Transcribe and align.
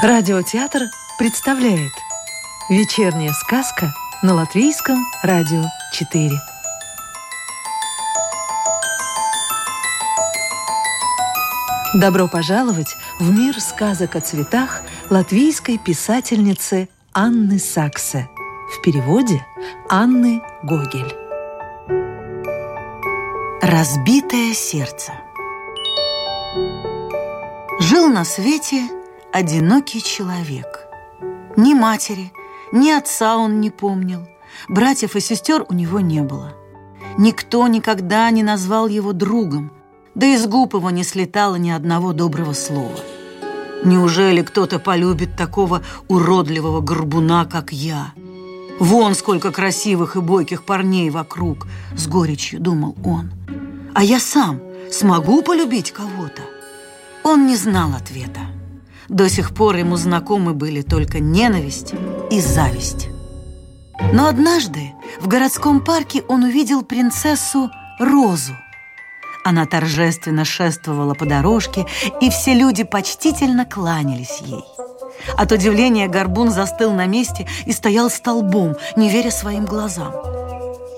Радиотеатр 0.00 0.90
представляет 1.18 1.90
Вечерняя 2.70 3.32
сказка 3.32 3.92
на 4.22 4.32
Латвийском 4.32 5.04
радио 5.24 5.64
4 5.92 6.30
Добро 11.94 12.28
пожаловать 12.28 12.94
в 13.18 13.28
мир 13.36 13.58
сказок 13.58 14.14
о 14.14 14.20
цветах 14.20 14.82
латвийской 15.10 15.78
писательницы 15.78 16.88
Анны 17.12 17.58
Саксе. 17.58 18.28
В 18.70 18.80
переводе 18.82 19.44
Анны 19.88 20.40
Гогель. 20.62 21.12
Разбитое 23.60 24.54
сердце. 24.54 25.12
Жил 27.80 28.06
на 28.08 28.24
свете 28.24 28.88
одинокий 29.32 30.02
человек. 30.02 30.86
Ни 31.56 31.74
матери, 31.74 32.32
ни 32.72 32.90
отца 32.90 33.36
он 33.36 33.60
не 33.60 33.70
помнил. 33.70 34.26
Братьев 34.68 35.16
и 35.16 35.20
сестер 35.20 35.64
у 35.68 35.74
него 35.74 36.00
не 36.00 36.22
было. 36.22 36.54
Никто 37.18 37.66
никогда 37.68 38.30
не 38.30 38.42
назвал 38.42 38.86
его 38.86 39.12
другом, 39.12 39.72
да 40.14 40.26
из 40.26 40.46
губ 40.46 40.74
его 40.74 40.90
не 40.90 41.04
слетало 41.04 41.56
ни 41.56 41.70
одного 41.70 42.12
доброго 42.12 42.52
слова. 42.52 42.98
Неужели 43.84 44.42
кто-то 44.42 44.78
полюбит 44.78 45.36
такого 45.36 45.82
уродливого 46.08 46.80
горбуна, 46.80 47.44
как 47.44 47.72
я? 47.72 48.12
Вон 48.80 49.14
сколько 49.14 49.52
красивых 49.52 50.16
и 50.16 50.20
бойких 50.20 50.64
парней 50.64 51.10
вокруг, 51.10 51.66
с 51.96 52.06
горечью 52.06 52.60
думал 52.60 52.96
он. 53.04 53.30
А 53.94 54.02
я 54.02 54.20
сам 54.20 54.60
смогу 54.90 55.42
полюбить 55.42 55.92
кого-то? 55.92 56.42
Он 57.24 57.46
не 57.46 57.56
знал 57.56 57.90
ответа. 57.94 58.40
До 59.08 59.28
сих 59.28 59.54
пор 59.54 59.76
ему 59.76 59.96
знакомы 59.96 60.52
были 60.52 60.82
только 60.82 61.18
ненависть 61.18 61.94
и 62.30 62.40
зависть. 62.40 63.08
Но 64.12 64.28
однажды 64.28 64.92
в 65.20 65.28
городском 65.28 65.84
парке 65.84 66.22
он 66.28 66.44
увидел 66.44 66.82
принцессу 66.82 67.70
Розу. 67.98 68.54
Она 69.44 69.64
торжественно 69.64 70.44
шествовала 70.44 71.14
по 71.14 71.24
дорожке, 71.24 71.86
и 72.20 72.28
все 72.28 72.52
люди 72.52 72.84
почтительно 72.84 73.64
кланялись 73.64 74.40
ей. 74.42 74.64
От 75.36 75.52
удивления 75.52 76.06
Горбун 76.06 76.50
застыл 76.50 76.92
на 76.92 77.06
месте 77.06 77.48
и 77.64 77.72
стоял 77.72 78.10
столбом, 78.10 78.76
не 78.94 79.08
веря 79.08 79.30
своим 79.30 79.64
глазам. 79.64 80.12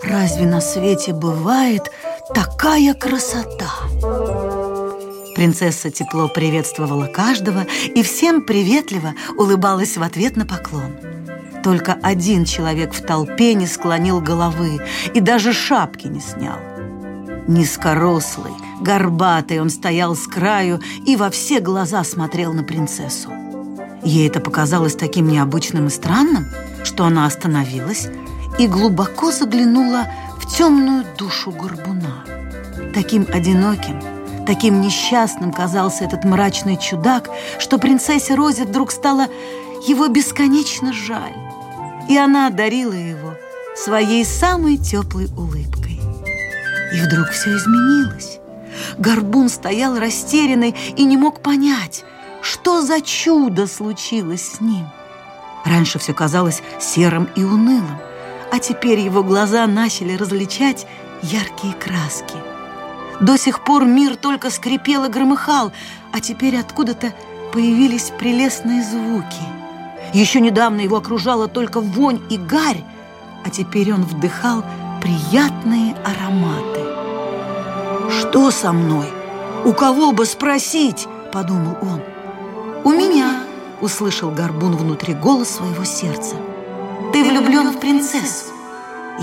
Разве 0.02 0.46
на 0.46 0.60
свете 0.60 1.12
бывает 1.12 1.90
такая 2.34 2.94
красота? 2.94 3.70
Принцесса 5.40 5.90
тепло 5.90 6.28
приветствовала 6.28 7.06
каждого 7.06 7.64
и 7.94 8.02
всем 8.02 8.42
приветливо 8.42 9.14
улыбалась 9.38 9.96
в 9.96 10.02
ответ 10.02 10.36
на 10.36 10.44
поклон. 10.44 10.92
Только 11.64 11.94
один 12.02 12.44
человек 12.44 12.92
в 12.92 13.00
толпе 13.00 13.54
не 13.54 13.66
склонил 13.66 14.20
головы 14.20 14.82
и 15.14 15.20
даже 15.20 15.54
шапки 15.54 16.08
не 16.08 16.20
снял. 16.20 16.58
Низкорослый, 17.48 18.52
горбатый 18.82 19.62
он 19.62 19.70
стоял 19.70 20.14
с 20.14 20.26
краю 20.26 20.78
и 21.06 21.16
во 21.16 21.30
все 21.30 21.60
глаза 21.60 22.04
смотрел 22.04 22.52
на 22.52 22.62
принцессу. 22.62 23.30
Ей 24.02 24.28
это 24.28 24.40
показалось 24.40 24.94
таким 24.94 25.26
необычным 25.26 25.86
и 25.86 25.90
странным, 25.90 26.48
что 26.84 27.06
она 27.06 27.24
остановилась 27.24 28.08
и 28.58 28.66
глубоко 28.66 29.32
заглянула 29.32 30.04
в 30.38 30.54
темную 30.54 31.06
душу 31.16 31.50
горбуна. 31.50 32.26
Таким 32.92 33.26
одиноким, 33.32 34.19
Таким 34.46 34.80
несчастным 34.80 35.52
казался 35.52 36.04
этот 36.04 36.24
мрачный 36.24 36.76
чудак, 36.76 37.30
что 37.58 37.78
принцессе 37.78 38.34
Розе 38.34 38.64
вдруг 38.64 38.90
стало 38.90 39.26
его 39.86 40.08
бесконечно 40.08 40.92
жаль. 40.92 41.34
И 42.08 42.16
она 42.16 42.48
одарила 42.48 42.92
его 42.92 43.34
своей 43.76 44.24
самой 44.24 44.76
теплой 44.76 45.26
улыбкой. 45.36 46.00
И 46.92 47.00
вдруг 47.00 47.28
все 47.28 47.56
изменилось. 47.56 48.38
Горбун 48.98 49.48
стоял 49.48 49.98
растерянный 49.98 50.74
и 50.96 51.04
не 51.04 51.16
мог 51.16 51.40
понять, 51.40 52.04
что 52.42 52.82
за 52.82 53.00
чудо 53.00 53.66
случилось 53.66 54.54
с 54.56 54.60
ним. 54.60 54.88
Раньше 55.64 55.98
все 55.98 56.14
казалось 56.14 56.62
серым 56.80 57.28
и 57.36 57.44
унылым, 57.44 57.98
а 58.50 58.58
теперь 58.58 58.98
его 58.98 59.22
глаза 59.22 59.66
начали 59.66 60.14
различать 60.14 60.86
яркие 61.22 61.74
краски– 61.74 62.34
до 63.20 63.36
сих 63.36 63.62
пор 63.64 63.84
мир 63.84 64.16
только 64.16 64.50
скрипел 64.50 65.04
и 65.04 65.08
громыхал, 65.08 65.72
а 66.12 66.20
теперь 66.20 66.56
откуда-то 66.56 67.12
появились 67.52 68.12
прелестные 68.18 68.82
звуки. 68.82 69.42
Еще 70.12 70.40
недавно 70.40 70.80
его 70.80 70.96
окружала 70.96 71.46
только 71.46 71.80
вонь 71.80 72.20
и 72.30 72.38
гарь, 72.38 72.82
а 73.44 73.50
теперь 73.50 73.92
он 73.92 74.02
вдыхал 74.02 74.64
приятные 75.02 75.94
ароматы. 76.04 76.80
«Что 78.10 78.50
со 78.50 78.72
мной? 78.72 79.06
У 79.64 79.72
кого 79.72 80.12
бы 80.12 80.26
спросить?»– 80.26 81.06
подумал 81.32 81.76
он. 81.82 82.00
«У 82.84 82.90
меня!»– 82.90 83.40
услышал 83.80 84.30
Горбун 84.30 84.76
внутри 84.76 85.14
голос 85.14 85.50
своего 85.50 85.84
сердца. 85.84 86.36
«Ты 87.12 87.22
влюблен 87.22 87.70
в 87.70 87.78
принцессу!» 87.78 88.46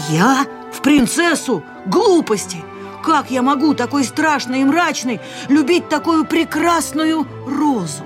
«Я? 0.10 0.46
В 0.72 0.82
принцессу? 0.82 1.64
Глупости!» 1.86 2.64
Как 3.04 3.32
я 3.32 3.42
могу, 3.42 3.74
такой 3.74 4.04
страшный 4.04 4.62
и 4.62 4.66
мрачный, 4.66 5.20
любить 5.50 5.90
такую 5.90 6.26
прекрасную 6.26 7.28
розу? 7.46 8.04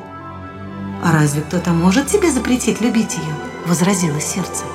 А 1.03 1.11
разве 1.11 1.41
кто-то 1.41 1.71
может 1.71 2.07
тебе 2.07 2.31
запретить 2.31 2.81
любить 2.81 3.15
ее? 3.15 3.33
Возразило 3.65 4.19
сердце. 4.19 4.65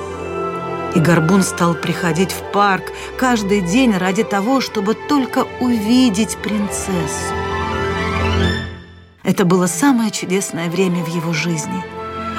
И 0.95 0.99
Горбун 0.99 1.43
стал 1.43 1.75
приходить 1.75 2.31
в 2.31 2.51
парк 2.51 2.83
каждый 3.17 3.61
день 3.61 3.95
ради 3.95 4.23
того, 4.23 4.61
чтобы 4.61 4.95
только 4.95 5.45
увидеть 5.59 6.37
принцессу. 6.37 7.33
Это 9.23 9.45
было 9.45 9.67
самое 9.67 10.09
чудесное 10.11 10.69
время 10.69 11.03
в 11.03 11.07
его 11.07 11.33
жизни. 11.33 11.83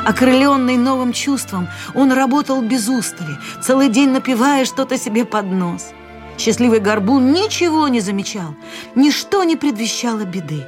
Окрыленный 0.05 0.77
новым 0.77 1.13
чувством, 1.13 1.69
он 1.95 2.13
работал 2.13 2.63
без 2.63 2.89
устали, 2.89 3.37
целый 3.63 3.91
день 3.91 4.11
напивая 4.11 4.65
что-то 4.65 4.99
себе 4.99 5.25
под 5.25 5.47
нос– 5.47 5.89
Счастливый 6.39 6.79
горбун 6.79 7.33
ничего 7.33 7.89
не 7.89 8.01
замечал, 8.01 8.55
ничто 8.95 9.43
не 9.43 9.57
предвещало 9.57 10.21
беды. 10.25 10.65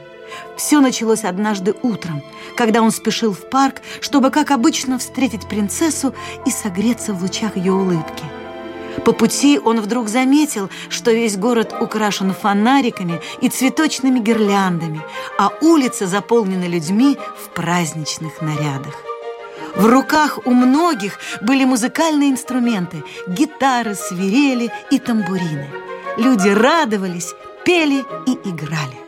Все 0.57 0.81
началось 0.81 1.25
однажды 1.25 1.75
утром, 1.83 2.23
когда 2.57 2.83
он 2.83 2.91
спешил 2.91 3.33
в 3.33 3.49
парк, 3.49 3.77
чтобы, 4.01 4.31
как 4.31 4.51
обычно, 4.51 4.99
встретить 4.99 5.49
принцессу 5.49 6.13
и 6.45 6.51
согреться 6.51 7.15
в 7.15 7.23
лучах 7.23 7.57
ее 7.57 7.73
улыбки. 7.73 8.25
По 9.05 9.13
пути 9.13 9.59
он 9.59 9.81
вдруг 9.81 10.09
заметил, 10.09 10.69
что 10.89 11.13
весь 11.13 11.37
город 11.37 11.75
украшен 11.81 12.35
фонариками 12.35 13.21
и 13.41 13.49
цветочными 13.49 14.19
гирляндами, 14.19 15.01
а 15.39 15.53
улицы 15.61 16.07
заполнены 16.07 16.65
людьми 16.65 17.17
в 17.39 17.49
праздничных 17.51 18.43
нарядах. 18.43 19.10
В 19.75 19.87
руках 19.87 20.39
у 20.45 20.51
многих 20.51 21.19
были 21.41 21.65
музыкальные 21.65 22.31
инструменты– 22.31 23.05
гитары, 23.27 23.95
свирели 23.95 24.71
и 24.91 24.99
тамбурины. 24.99 25.69
Люди 26.19 26.49
радовались, 26.49 27.35
пели 27.65 28.05
и 28.27 28.33
играли. 28.49 28.99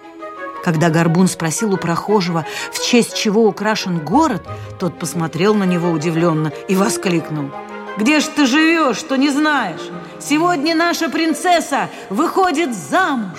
Когда 0.63 0.91
Горбун 0.91 1.27
спросил 1.27 1.75
у 1.75 1.77
прохожего, 1.77 2.47
в 2.73 2.85
честь 2.85 3.17
чего 3.17 3.47
украшен 3.47 3.99
город, 3.99 4.47
тот 4.79 4.99
посмотрел 4.99 5.55
на 5.55 5.65
него 5.65 5.91
удивленно 5.91 6.53
и 6.69 6.77
воскликнул. 6.77 7.51
«Где 7.99 8.21
ж 8.21 8.25
ты 8.25 8.47
живешь, 8.47 8.97
что 8.97 9.17
не 9.17 9.31
знаешь? 9.31 9.91
Сегодня 10.21 10.75
наша 10.75 11.11
принцесса 11.11 11.91
выходит 12.09 12.75
замуж!» 12.75 13.39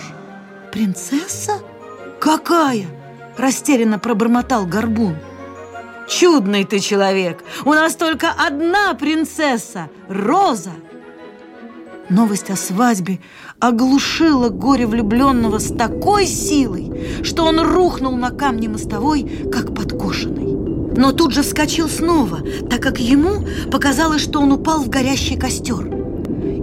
«Принцесса? 0.72 1.60
Какая?»– 2.20 2.88
растерянно 3.38 3.98
пробормотал 3.98 4.66
Горбун. 4.66 5.16
Чудный 6.08 6.66
ты 6.66 6.80
человек! 6.80 7.44
У 7.66 7.70
нас 7.70 7.96
только 7.96 8.32
одна 8.32 8.94
принцесса– 8.94 9.90
Роза!» 10.10 10.72
Новость 12.10 12.50
о 12.50 12.56
свадьбе 12.56 13.20
оглушила 13.60 14.50
горе 14.50 14.86
влюбленного 14.86 15.60
с 15.60 15.74
такой 15.74 16.26
силой, 16.26 17.24
что 17.24 17.46
он 17.46 17.60
рухнул 17.62 18.16
на 18.18 18.30
камне 18.30 18.68
мостовой, 18.68 19.50
как 19.52 19.74
подкошенный. 19.74 20.54
Но 20.96 21.14
тут 21.14 21.34
же 21.34 21.42
вскочил 21.42 21.88
снова, 21.88 22.42
так 22.70 22.82
как 22.82 23.00
ему 23.00 23.46
показалось, 23.72 24.22
что 24.22 24.42
он 24.42 24.52
упал 24.52 24.82
в 24.82 24.90
горящий 24.90 25.38
костер. 25.38 25.88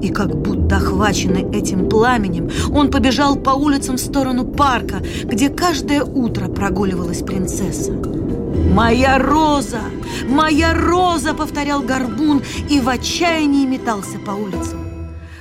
И 0.02 0.10
как 0.10 0.34
будто 0.36 0.76
охваченный 0.76 1.50
этим 1.50 1.88
пламенем, 1.88 2.50
он 2.72 2.90
побежал 2.90 3.36
по 3.36 3.50
улицам 3.50 3.96
в 3.96 4.00
сторону 4.00 4.44
парка, 4.44 5.02
где 5.24 5.48
каждое 5.48 6.04
утро 6.04 6.48
прогуливалась 6.48 7.22
принцесса. 7.22 8.19
«Моя 8.54 9.18
роза! 9.18 9.80
Моя 10.26 10.74
роза!»— 10.74 11.34
повторял 11.38 11.80
горбун 11.80 12.42
и 12.68 12.80
в 12.80 12.88
отчаянии 12.88 13.66
метался 13.66 14.18
по 14.18 14.32
улицам. 14.32 14.80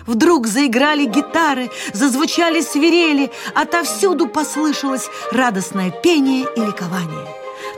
Вдруг 0.05 0.47
заиграли 0.47 1.05
гитары, 1.05 1.69
зазвучали 1.93 2.61
свирели, 2.61 3.31
отовсюду 3.53 4.27
послышалось 4.27 5.07
радостное 5.31 5.91
пение 5.91 6.45
и 6.55 6.59
ликование. 6.59 7.27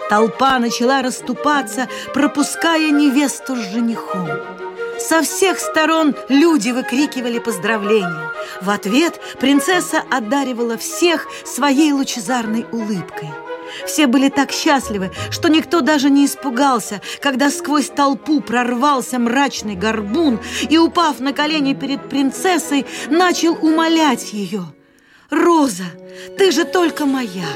Толпа 0.10 0.60
начала 0.60 1.02
расступаться, 1.02 1.88
пропуская 2.14 2.92
невесту 2.92 3.56
с 3.56 3.72
женихом. 3.72 4.30
Со 5.00 5.22
всех 5.24 5.60
сторон 5.60 6.16
люди 6.30 6.72
выкрикивали 6.72 7.40
поздравления. 7.40 8.32
В 8.62 8.70
ответ 8.70 9.20
принцесса 9.40 10.04
одаривала 10.10 10.78
всех 10.78 11.28
своей 11.46 11.92
лучезарной 11.92 12.66
улыбкой. 12.72 13.30
Все 13.86 14.08
были 14.08 14.30
так 14.30 14.52
счастливы, 14.52 15.12
что 15.30 15.48
никто 15.48 15.82
даже 15.82 16.10
не 16.10 16.26
испугался, 16.26 17.02
когда 17.22 17.50
сквозь 17.50 17.90
толпу 17.90 18.42
прорвался 18.42 19.20
мрачный 19.20 19.76
горбун 19.76 20.40
и, 20.70 20.78
упав 20.78 21.20
на 21.20 21.34
колени 21.34 21.74
перед 21.74 22.10
принцессой, 22.10 22.86
начал 23.10 23.58
умолять 23.62 24.34
ее. 24.34 24.64
«Роза, 25.30 25.86
ты 26.38 26.52
же 26.52 26.66
только 26.66 27.06
моя! 27.06 27.48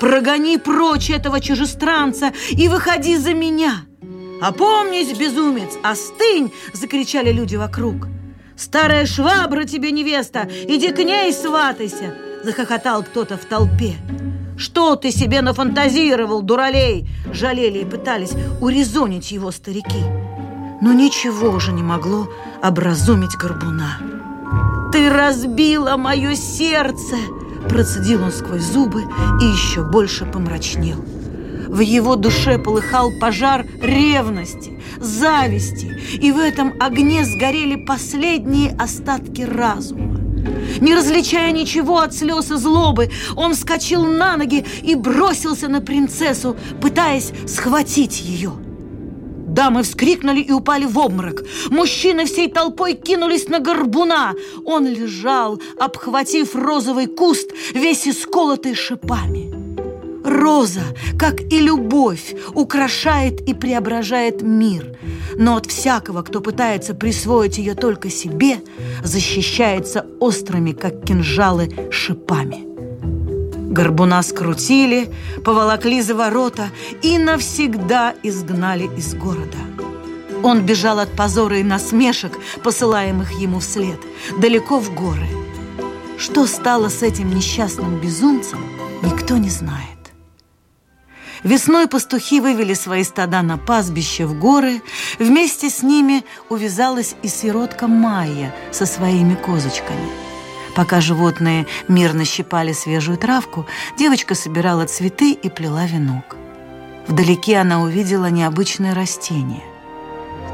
Прогони 0.00 0.58
прочь 0.58 1.10
этого 1.10 1.40
чужестранца 1.40 2.32
и 2.50 2.68
выходи 2.68 3.16
за 3.16 3.32
меня!» 3.32 3.86
«Опомнись, 4.40 5.16
безумец, 5.16 5.70
остынь!»– 5.82 6.52
закричали 6.74 7.32
люди 7.32 7.56
вокруг. 7.56 8.06
«Старая 8.56 9.06
швабра 9.06 9.64
тебе 9.64 9.90
невеста, 9.90 10.48
иди 10.68 10.90
к 10.90 10.98
ней 10.98 11.32
сватайся!»– 11.32 12.14
захохотал 12.44 13.02
кто-то 13.02 13.38
в 13.38 13.46
толпе. 13.46 13.96
«Что 14.56 14.96
ты 14.96 15.10
себе 15.10 15.42
нафантазировал, 15.42 16.42
дуралей?»– 16.42 17.06
жалели 17.32 17.80
и 17.80 17.84
пытались 17.84 18.32
урезонить 18.60 19.30
его 19.30 19.50
старики. 19.50 20.02
Но 20.80 20.92
ничего 20.92 21.50
уже 21.50 21.72
не 21.72 21.82
могло 21.82 22.28
образумить 22.62 23.36
горбуна. 23.36 23.98
«Ты 24.92 25.10
разбила 25.10 25.96
мое 25.96 26.34
сердце!»– 26.34 27.16
процедил 27.68 28.22
он 28.22 28.32
сквозь 28.32 28.62
зубы 28.62 29.02
и 29.42 29.44
еще 29.44 29.82
больше 29.82 30.24
помрачнел. 30.24 31.04
В 31.68 31.80
его 31.80 32.16
душе 32.16 32.58
полыхал 32.58 33.10
пожар 33.20 33.66
ревности, 33.82 34.80
зависти, 34.98 36.00
и 36.14 36.32
в 36.32 36.38
этом 36.38 36.72
огне 36.80 37.24
сгорели 37.24 37.76
последние 37.76 38.74
остатки 38.76 39.42
разума. 39.42 40.25
Не 40.80 40.94
различая 40.94 41.52
ничего 41.52 41.98
от 41.98 42.14
слез 42.14 42.50
и 42.50 42.56
злобы, 42.56 43.10
он 43.36 43.54
вскочил 43.54 44.04
на 44.04 44.36
ноги 44.36 44.64
и 44.82 44.94
бросился 44.94 45.68
на 45.68 45.80
принцессу, 45.80 46.56
пытаясь 46.80 47.32
схватить 47.46 48.20
ее. 48.20 48.52
Дамы 49.56 49.84
вскрикнули 49.84 50.40
и 50.40 50.52
упали 50.52 50.84
в 50.84 50.98
обморок. 50.98 51.42
Мужчины 51.70 52.26
всей 52.26 52.50
толпой 52.50 52.92
кинулись 52.92 53.48
на 53.48 53.58
горбуна. 53.58 54.34
Он 54.66 54.86
лежал, 54.86 55.58
обхватив 55.78 56.54
розовый 56.54 57.06
куст, 57.06 57.50
весь 57.72 58.06
исколотый 58.06 58.74
шипами. 58.74 59.55
Роза, 60.46 60.84
как 61.18 61.40
и 61.52 61.58
любовь, 61.58 62.32
украшает 62.54 63.40
и 63.48 63.52
преображает 63.52 64.42
мир, 64.42 64.96
но 65.36 65.56
от 65.56 65.66
всякого, 65.66 66.22
кто 66.22 66.40
пытается 66.40 66.94
присвоить 66.94 67.58
ее 67.58 67.74
только 67.74 68.10
себе, 68.10 68.60
защищается 69.02 70.06
острыми, 70.20 70.70
как 70.70 71.04
кинжалы, 71.04 71.90
шипами. 71.90 72.64
Горбуна 73.72 74.22
скрутили, 74.22 75.08
поволокли 75.44 76.00
за 76.00 76.14
ворота 76.14 76.70
и 77.02 77.18
навсегда 77.18 78.14
изгнали 78.22 78.88
из 78.96 79.16
города. 79.16 79.58
Он 80.44 80.64
бежал 80.64 81.00
от 81.00 81.10
позора 81.16 81.58
и 81.58 81.64
насмешек, 81.64 82.38
посылаемых 82.62 83.32
ему 83.32 83.58
вслед, 83.58 83.98
далеко 84.38 84.78
в 84.78 84.94
горы. 84.94 85.26
Что 86.18 86.46
стало 86.46 86.88
с 86.88 87.02
этим 87.02 87.34
несчастным 87.34 88.00
безумцем, 88.00 88.60
никто 89.02 89.38
не 89.38 89.50
знает. 89.50 89.95
Весной 91.42 91.86
пастухи 91.86 92.40
вывели 92.40 92.74
свои 92.74 93.04
стада 93.04 93.42
на 93.42 93.58
пастбище 93.58 94.26
в 94.26 94.38
горы. 94.38 94.82
Вместе 95.18 95.70
с 95.70 95.82
ними 95.82 96.24
увязалась 96.48 97.14
и 97.22 97.28
сиротка 97.28 97.86
Майя 97.86 98.54
со 98.72 98.86
своими 98.86 99.34
козочками. 99.34 100.08
Пока 100.74 101.00
животные 101.00 101.66
мирно 101.88 102.24
щипали 102.24 102.72
свежую 102.72 103.16
травку, 103.18 103.66
девочка 103.98 104.34
собирала 104.34 104.86
цветы 104.86 105.32
и 105.32 105.48
плела 105.48 105.86
венок. 105.86 106.36
Вдалеке 107.06 107.58
она 107.58 107.80
увидела 107.80 108.30
необычное 108.30 108.94
растение. 108.94 109.62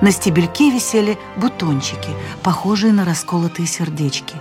На 0.01 0.11
стебельке 0.11 0.71
висели 0.71 1.19
бутончики, 1.37 2.11
похожие 2.43 2.93
на 2.93 3.05
расколотые 3.05 3.67
сердечки. 3.67 4.35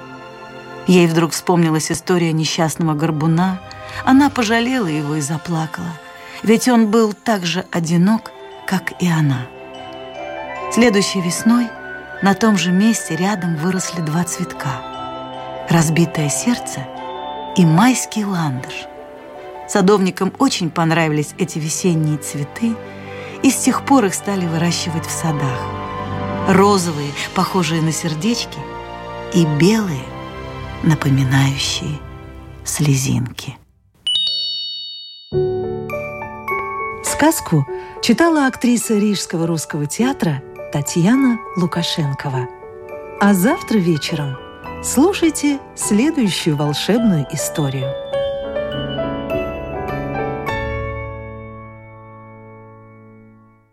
Ей 0.87 1.07
вдруг 1.07 1.31
вспомнилась 1.31 1.91
история 1.91 2.33
несчастного 2.33 2.95
горбуна. 2.95 3.61
Она 4.03 4.29
пожалела 4.29 4.87
его 4.87 5.15
и 5.15 5.21
заплакала– 5.21 5.93
ведь 6.43 6.67
он 6.67 6.89
был 6.89 7.13
так 7.13 7.45
же 7.45 7.65
одинок, 7.71 8.31
как 8.67 9.01
и 9.01 9.07
она. 9.07 9.47
Следующей 10.71 11.21
весной 11.21 11.67
на 12.21 12.33
том 12.33 12.57
же 12.57 12.71
месте 12.71 13.15
рядом 13.15 13.55
выросли 13.57 14.01
два 14.01 14.23
цветка– 14.23 14.81
разбитое 15.69 16.29
сердце 16.29 16.85
и 17.55 17.65
майский 17.65 18.25
ландыш. 18.25 18.85
Садовникам 19.67 20.33
очень 20.37 20.69
понравились 20.69 21.33
эти 21.37 21.59
весенние 21.59 22.17
цветы, 22.17 22.75
и 23.41 23.49
с 23.49 23.55
тех 23.55 23.85
пор 23.85 24.05
их 24.05 24.13
стали 24.13 24.45
выращивать 24.45 25.05
в 25.05 25.11
садах. 25.11 25.59
Розовые, 26.49 27.11
похожие 27.33 27.81
на 27.81 27.91
сердечки, 27.91 28.59
и 29.33 29.45
белые, 29.45 30.03
напоминающие 30.83 31.97
слезинки. 32.65 33.60
Сказку 37.21 37.67
читала 38.01 38.47
актриса 38.47 38.95
Рижского 38.95 39.45
русского 39.45 39.85
театра 39.85 40.41
Татьяна 40.73 41.37
Лукашенкова. 41.55 42.49
А 43.19 43.33
завтра 43.35 43.77
вечером 43.77 44.37
слушайте 44.83 45.59
следующую 45.75 46.55
волшебную 46.55 47.27
историю– 47.31 47.93